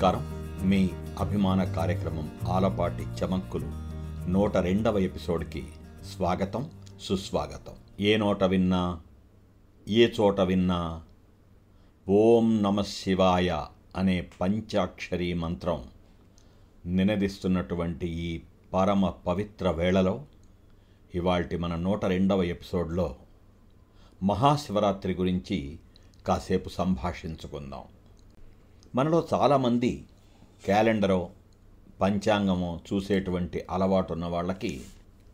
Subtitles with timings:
[0.00, 0.68] నమస్కారం.
[0.68, 3.66] మీ అభిమాన కార్యక్రమం ఆలపాటి చమక్కులు
[4.30, 5.64] నూట రెండవ ఎపిసోడ్కి
[6.16, 6.70] స్వాగతం
[7.00, 7.72] సుస్వాగతం.
[8.00, 9.00] ఏ నోట విన్నా
[9.88, 11.02] ఏ చోట విన్నా
[12.08, 13.64] ఓం నమ శివాయ
[13.96, 15.84] అనే పంచాక్షరీ మంత్రం
[16.86, 18.40] నినదిస్తున్నటువంటి ఈ
[18.74, 20.22] పరమ పవిత్ర వేళలో
[21.14, 23.16] ఇవాల్టి మన నూట రెండవ ఎపిసోడ్లో
[24.22, 25.78] మహాశివరాత్రి గురించి
[26.26, 27.99] కాసేపు సంభాషించుకుందాం.
[28.94, 30.04] మనలో చాలామంది
[30.64, 31.28] క్యాలెండరో
[32.00, 34.80] పంచాంగమో చూసేటువంటి అలవాటు ఉన్న వాళ్ళకి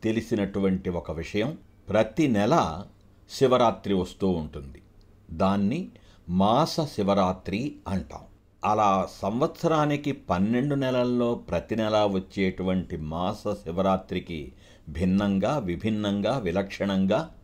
[0.02, 2.84] తెలిసినటువంటి ఒక విషయం ప్రతి నెల
[3.30, 4.82] శివరాత్రి వస్తూ ఉంటుంది.
[5.30, 5.88] దాన్ని
[6.28, 8.20] మాస శివరాత్రి అంటాం.
[8.64, 14.52] అలా సంవత్సరానికి పన్నెండు నెలల్లో ప్రతి నెల వచ్చేటువంటి మాస శివరాత్రికి
[14.88, 17.34] భిన్నంగా విభిన్నంగా విలక్షణంగా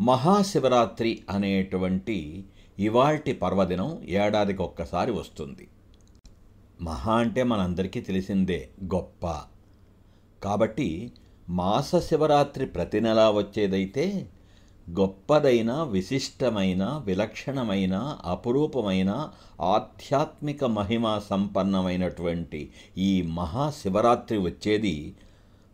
[0.00, 2.44] మహాశివరాత్రి అనేటువంటి
[2.80, 5.68] ఇవాల్టి పర్వదినం ఏడాదికి ఒక్కసారి వస్తుంది.
[6.80, 9.26] మహా అంటే మనందరికీ తెలిసిందే గొప్ప.
[10.42, 11.12] కాబట్టి
[11.48, 14.28] మాస శివరాత్రి ప్రతి నెలా వచ్చేదైతే
[14.90, 19.10] గొప్పదైన విశిష్టమైన విలక్షణమైన అపురూపమైన
[19.60, 25.16] ఆధ్యాత్మిక మహిమ సంపన్నమైనటువంటి ఈ మహాశివరాత్రి వచ్చేది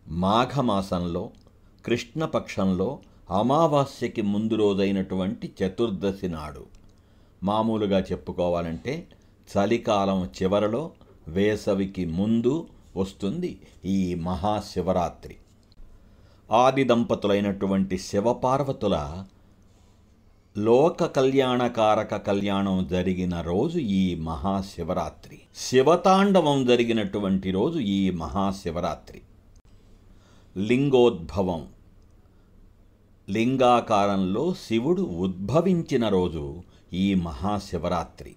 [0.09, 1.31] మాఘమాసంలో
[1.85, 2.99] కృష్ణపక్షంలో
[3.31, 6.67] అమావాస్యకి ముందు రోజైనటువంటి చతుర్దశి నాడు.
[7.43, 9.09] మామూలుగా చెప్పుకోవాలంటే
[9.59, 10.91] చలికాలం చివరలో
[11.29, 15.37] వేసవికి ముందు వస్తుంది ఈ మహాశివరాత్రి.
[16.51, 19.25] ఆది దంపతులైనటువంటి శివపార్వతుల
[20.59, 25.41] లోక కళ్యాణకారక కళ్యాణం జరిగిన రోజు ఈ మహాశివరాత్రి.
[25.57, 29.21] శివతాండవం జరిగినటువంటి రోజు ఈ మహాశివరాత్రి.
[30.57, 31.67] లింగోద్భవం.
[33.31, 38.37] లింగాకారంలో శివుడు ఉద్భవించిన రోజు ఈ మహాశివరాత్రి.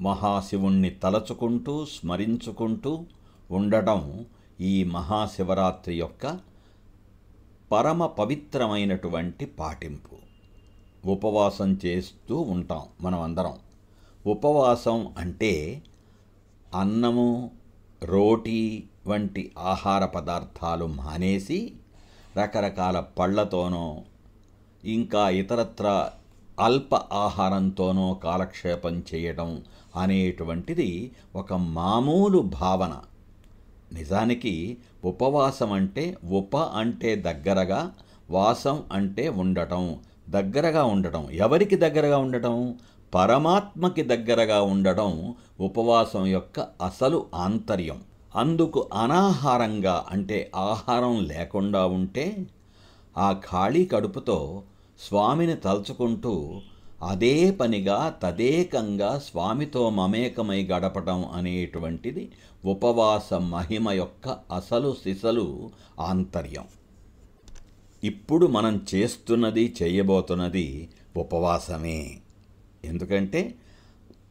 [0.00, 3.04] మహాశివుణ్ణి తలచుకుంటూ స్మరించుకుంటూ
[3.50, 4.26] ఉండటం
[4.60, 6.40] ఈ మహాశివరాత్రి యొక్క
[7.72, 10.16] పరమ పవిత్రమైనటువంటి పాటింపు.
[11.08, 13.58] ఉపవాసం చేస్తూ ఉంటాం మనం అందరం.
[14.26, 15.82] ఉపవాసం అంటే
[16.80, 17.50] అన్నము
[18.04, 21.72] రోటీ వంటి ఆహార పదార్థాలు మానేసి
[22.36, 24.02] రకరకాల పళ్ళతోనో
[24.84, 26.10] ఇంకా ఇతరత్ర
[26.58, 29.62] అల్ప ఆహారంతోనో కాలక్షేపం చేయడం
[29.96, 32.94] అనేటువంటిది ఒక మామూలు భావన.
[33.92, 37.92] నిజానికి ఉపవాసం అంటే ఉప అంటే దగ్గరగా
[38.30, 39.96] వాసం అంటే ఉండటం
[40.28, 41.30] దగ్గరగా ఉండటం.
[41.30, 42.78] ఎవరికి దగ్గరగా ఉండటం?
[43.14, 48.00] పరమాత్మకి దగ్గరగా ఉండడం ఉపవాసం యొక్క అసలు ఆంతర్యం.
[48.36, 52.46] అందుకు అనాహారంగా అంటే ఆహారం లేకుండా ఉంటే
[53.18, 54.62] ఆ ఖాళీ కడుపుతో
[55.00, 56.60] స్వామిని తలుచుకుంటూ
[57.02, 62.32] అదే పనిగా తదేకంగా స్వామితో మమేకమై గడపటం అనేటువంటిది
[62.64, 65.70] ఉపవాస మహిమ యొక్క అసలు సిసలు
[66.00, 66.64] ఆంతర్యం.
[68.04, 72.18] ఇప్పుడు మనం చేస్తున్నది చేయబోతున్నది ఉపవాసమే.
[72.84, 73.54] ఎందుకంటే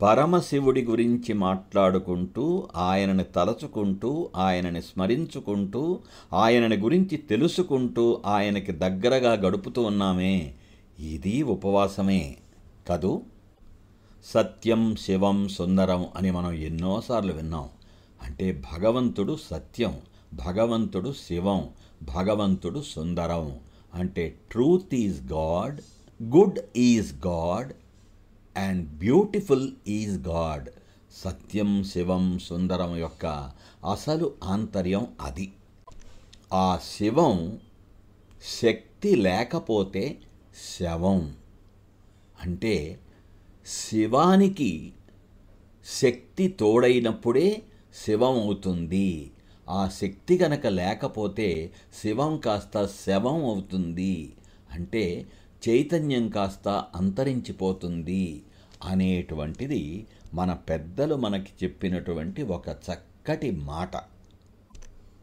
[0.01, 5.99] పరమశివుడి గురించి మాట్లాడుకుంటూ ఆయనని తలచుకుంటూ ఆయనని స్మరించుకుంటూ
[6.33, 10.53] ఆయనని గురించి తెలుసుకుంటూ ఆయనకి దగ్గరగా గడుపుతూ ఉన్నామే.
[10.99, 12.35] ఇది ఉపవాసమే.
[12.87, 13.21] కదూ?
[14.25, 17.69] సత్యం శివం సుందరం అని మనం ఎన్నోసార్లు విన్నాం.
[18.23, 19.97] అంటే భగవంతుడు సత్యం
[20.33, 21.69] భగవంతుడు శివం
[22.03, 23.51] భగవంతుడు సుందరం.
[23.93, 25.81] అంటే truth is God
[26.23, 27.73] good is God
[28.57, 30.69] and beautiful is God.
[31.11, 33.51] సత్యం శివం సుందరం యొక్క
[33.91, 35.53] అసలు ఆంతర్యం అది.
[36.53, 37.59] ఆ శివం
[38.61, 40.17] శక్తి లేకపోతే
[40.79, 41.35] శవం.
[42.41, 42.99] అంటే
[43.67, 44.93] శివానికి
[46.01, 47.63] శక్తి తోడైనప్పుడే
[48.05, 49.31] శివం అవుతుంది.
[49.69, 54.33] ఆ శక్తి గనక లేకపోతే శివం కాస్త శవం అవుతుంది.
[54.71, 55.25] అంటే
[55.69, 58.43] చైతన్యం కాస్త అంతరించిపోతుంది
[58.83, 63.91] అనేటువంటిది మన పెద్దలు మనకి చెప్పినటువంటి ఒక చక్కటి మాట.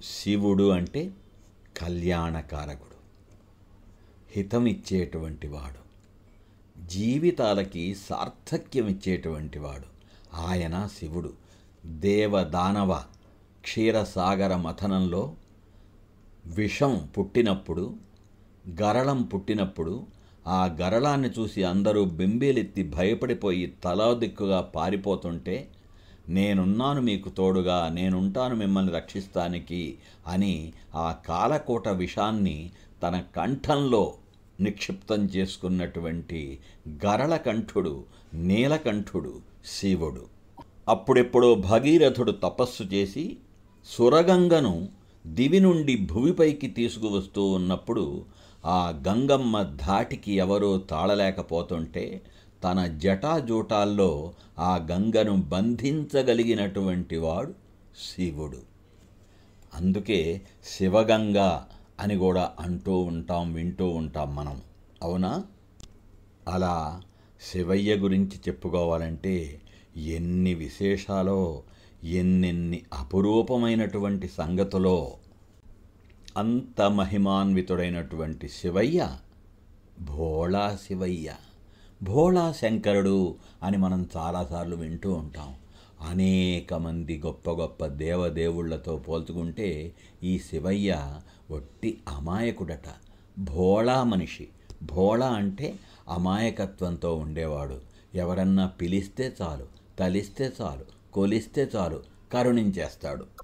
[0.02, 1.10] శివుడు అంటే
[1.76, 2.96] కళ్యాణకారకుడు.
[4.30, 5.84] హితమిచ్చేటువంటి వాడు.
[6.86, 9.84] జీవితాలకి సార్థక్యం ఇచ్చేటువంటి వాడు.
[10.36, 11.32] ఆయన శివుడు.
[11.86, 13.02] దేవదానవ
[13.60, 15.34] క్షీరసాగర మథనంలో
[16.46, 17.96] విషం పుట్టినప్పుడు
[18.82, 20.06] గరళం పుట్టినప్పుడు
[20.46, 25.68] ఆ గరళాన్ని చూసి అందరూ బెంబేలెత్తి భయపడిపోయి తలా దిక్కుగా పారిపోతుంటే
[26.28, 32.70] నేనున్నాను మీకు తోడుగా నేనుంటాను మిమ్మల్ని రక్షిస్తానికి అని ఆ కాలకోట విషాన్ని
[33.02, 34.14] తన కంఠంలో
[34.60, 36.58] నిక్షిప్తం చేసుకున్నటువంటి
[37.06, 38.04] గరళకంఠుడు
[38.34, 40.26] నీలకంఠుడు శివుడు.
[40.88, 43.36] అప్పుడెప్పుడో భగీరథుడు తపస్సు చేసి
[43.86, 44.88] సురగంగను
[45.26, 48.24] దివి నుండి భూమిపైకి తీసుకువస్తూ ఉన్నప్పుడు
[48.64, 52.22] ఆ గంగమ్మ ధాటికి ఎవరూ తాళలేకపోతుంటే
[52.64, 57.52] తన జటాజూటాల్లో ఆ గంగను బంధించగలిగినటువంటి వాడు
[57.98, 58.58] శివుడు.
[59.74, 61.60] అందుకే శివగంగ
[62.00, 64.62] అని కూడా అంటూ ఉంటాం వింటూ ఉంటాం మనం.
[65.02, 65.44] అవునా?
[66.48, 67.02] అలా
[67.52, 69.60] శివయ్య గురించి చెప్పుకోవాలంటే
[69.96, 71.62] ఎన్ని విశేషాలో
[72.04, 75.16] ఎన్నెన్ని అపురూపమైనటువంటి సంగతులో
[76.36, 79.16] అంత మహిమాన్వితుడైనటువంటి శివయ్య
[80.00, 81.32] భోళా శివయ్య.
[82.02, 85.54] భోళా శంకరుడు అని మనం చాలాసార్లు వింటూ ఉంటాం.
[86.00, 91.20] అనేక మంది గొప్ప గొప్ప దేవదేవుళ్ళతో పోల్చుకుంటే ఈ శివయ్య
[91.50, 92.84] ఒట్టి అమాయకుడట.
[93.38, 94.48] భోళా మనిషి.
[94.82, 95.74] భోళా అంటే
[96.08, 97.80] అమాయకత్వంతో ఉండేవాడు.
[98.14, 99.66] ఎవరన్నా పిలిస్తే చాలు
[99.98, 102.02] తలిస్తే చాలు కొలిస్తే చాలు
[102.32, 103.43] కరుణించేస్తాడు.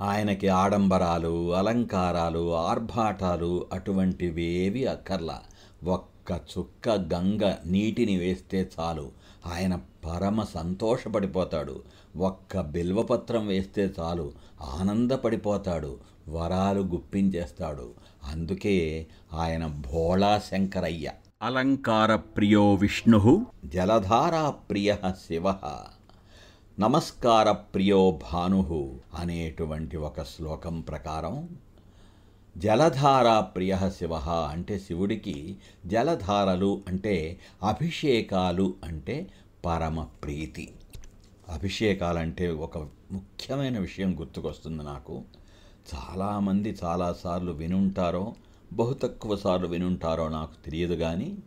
[0.00, 5.40] ఆయనకి ఆడంబరాలు అలంకారాలు ఆర్భాటాలు అటువంటివేవి అక్కర్లా.
[5.84, 9.10] ఒక్క చుక్క గంగ నీటిని వేస్తే చాలు.
[9.46, 11.82] ఆయన పరమ సంతోషపడిపోతాడు.
[12.16, 14.32] ఒక్క బిల్వపత్రం వేస్తే చాలు.
[14.60, 15.96] ఆనందపడిపోతాడు.
[16.28, 17.90] వరాలు గుప్పించేస్తాడు.
[18.24, 21.10] అందుకే ఆయన భోళా శంకరయ్య
[21.42, 23.46] అలంకార ప్రియో విష్ణు.
[23.64, 25.54] జలధారా ప్రియ శివ.
[26.80, 31.48] నమస్కార ప్రియో భాను అనేటువంటి ఒక శ్లోకం ప్రకారం
[32.56, 39.30] జలధార ప్రియ శివ అంటే శివుడికి జలధారలు అంటే అభిషేకాలు అంటే
[39.66, 40.74] పరమ ప్రీతి.
[41.48, 42.78] అభిషేకాలంటే ఒక
[43.12, 45.22] ముఖ్యమైన విషయం గుర్తుకొస్తుంది నాకు.
[45.94, 48.34] చాలామంది చాలాసార్లు వినుంటారో
[48.72, 51.38] బహు తక్కువ సార్లు వినుంటారో నాకు తెలియదు కానీ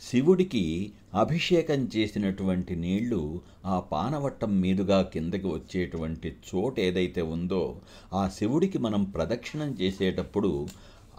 [0.00, 7.80] శివుడికి అభిషేకం చేసినటువంటి నీళ్ళు ఆ పానవట్టం మీదుగా కిందకి వచ్చేటువంటి చోటు ఏదైతే ఉందో
[8.14, 10.66] ఆ శివుడికి మనం ప్రదక్షిణం చేసేటప్పుడు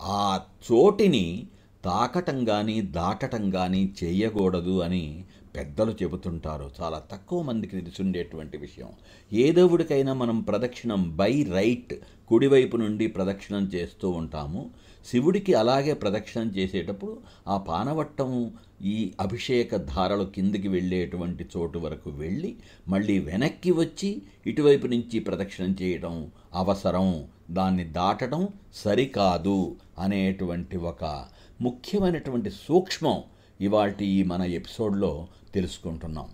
[0.01, 0.41] ఆ
[0.71, 1.47] చోటిని
[1.85, 5.23] తాకటం కానీ దాటటం కానీ చేయకూడదు అని
[5.55, 6.71] పెద్దలు చెబుతుంటారు.
[6.81, 8.89] చాలా తక్కువ మందికి తెలుసుండేటువంటి విషయం.
[9.33, 11.93] ఏ దేవుడికైనా మనం ప్రదక్షిణం బై రైట్
[12.27, 14.71] కుడివైపు నుండి ప్రదక్షిణం చేస్తూ ఉంటాము.
[15.05, 18.51] శివుడికి అలాగే ప్రదక్షిణం చేసేటప్పుడు ఆ పానవట్టం
[18.81, 22.55] ఈ అభిషేక ధారలు కిందికి వెళ్ళేటువంటి చోటు వరకు వెళ్ళి
[22.87, 27.27] మళ్ళీ వెనక్కి వచ్చి ఇటువైపు నుంచి ప్రదక్షిణం చేయడం అవసరం.
[27.51, 31.25] దాన్ని దాటడం సరికాదు అనేటువంటి ఒక
[31.61, 33.23] ముఖ్యమైనటువంటి సూక్ష్మం
[33.61, 36.29] ఇవాటి ఈ మన ఎపిసోడ్లో తెలుసుకుంటున్నాం.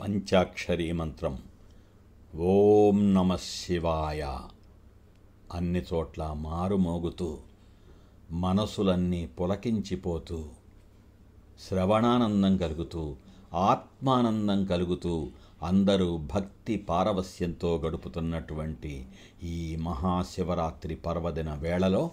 [0.00, 1.38] పంచాక్షరీ మంత్రం.
[2.36, 4.38] ఓం నమ శివాయ.
[5.54, 7.38] అన్ని చోట్ల మారుమోగుతూ
[8.30, 10.44] మనసులన్నీ పులకించిపోతూ
[11.68, 13.16] శ్రవణానందం కలుగుతూ
[13.54, 15.28] ఆత్మానందం కలుగుతూ
[15.62, 19.06] అందరూ భక్తి పారవస్యంతో గడుపుతున్నటువంటి
[19.42, 22.10] ఈ మహాశివరాత్రి పర్వదిన వేళలో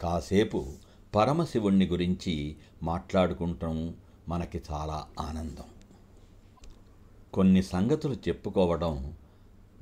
[0.00, 0.66] కాసేపు
[1.14, 3.94] పరమశివుణ్ణి గురించి మాట్లాడుకుంటాం.
[4.28, 5.64] మనకి చాలా ఆనందం.
[7.34, 9.12] కొన్ని సంగతులు చెప్పుకోవడం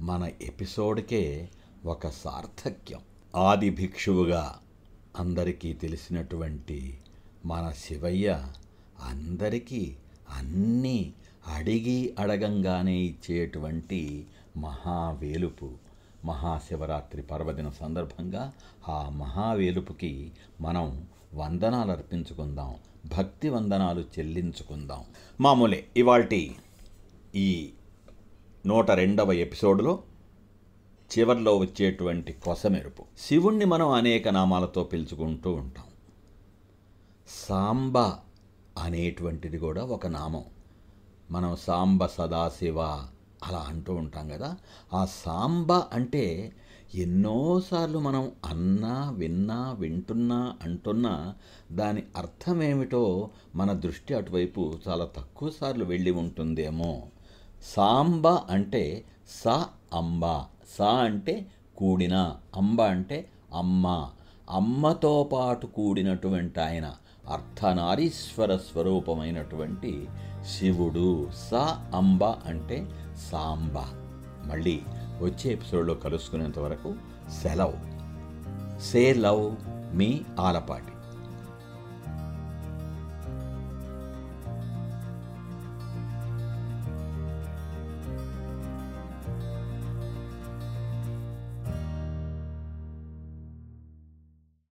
[0.00, 1.49] మన ఎపిసోడ్కే
[1.85, 3.00] ఒక సార్థక్యం.
[3.37, 4.59] ఆది భిక్షువుగా
[5.19, 6.99] అందరికీ తెలిసినటువంటి
[7.47, 8.47] మన శివయ్య
[9.03, 9.96] అందరికీ
[10.31, 11.15] అన్నీ
[11.46, 15.70] అడిగి అడగంగానే ఇచ్చేటువంటి మహావేలుపు
[16.25, 18.53] మహాశివరాత్రి పర్వదిన సందర్భంగా
[18.89, 22.75] ఆ మహావేలుపుకి మనం వందనాలు అర్పించుకుందాం
[23.17, 25.05] భక్తి వందనాలు చెల్లించుకుందాం.
[25.41, 26.53] మామూలే ఇవాల్టి
[27.37, 27.70] ఈ
[28.67, 30.03] నూట రెండవ ఎపిసోడ్లో
[31.19, 33.05] చివర్లో వచ్చేటువంటి కొసమెరుపు.
[33.19, 35.84] శివుణ్ణి మనం అనేక నామాలతో పిలుచుకుంటూ ఉంటాం.
[37.48, 37.98] సాంబ
[38.79, 40.44] అనేటువంటిది కూడా ఒక నామం.
[41.31, 42.79] మనం సాంబ సదాశివ
[43.44, 44.56] అలా అంటూ ఉంటాం కదా.
[44.94, 46.52] ఆ సాంబ అంటే
[46.94, 51.34] ఎన్నోసార్లు మనం అన్నా విన్నా వింటున్నా అంటున్నా
[51.72, 57.02] దాని అర్థమేమిటో మన దృష్టి అటువైపు చాలా తక్కువ సార్లు వెళ్ళి ఉంటుందేమో.
[57.62, 59.05] సాంబ అంటే
[59.44, 59.48] స
[59.94, 60.26] అంబ.
[60.79, 61.46] స అంటే
[61.77, 64.10] కూడిన అంబ అంటే అమ్మ.
[64.50, 66.93] అమ్మతో పాటు కూడినటువంటి ఆయన
[67.31, 70.08] అర్ధనారీశ్వర స్వరూపమైనటువంటి
[70.58, 71.29] శివుడు.
[71.50, 71.55] స
[71.94, 72.89] అంబ అంటే
[73.32, 73.79] సాంబ.
[74.50, 74.81] మళ్ళీ
[75.20, 76.94] వచ్చే ఎపిసోడ్లో కలుసుకునేంత వరకు
[77.43, 78.00] సెలవు.
[78.81, 79.56] సే లవ్
[79.96, 80.90] మీ ఆలపాటి.